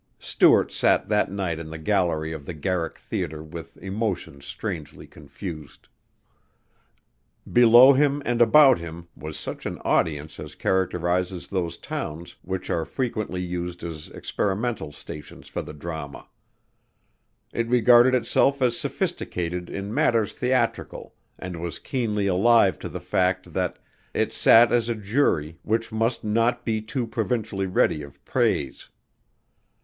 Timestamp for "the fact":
22.89-23.53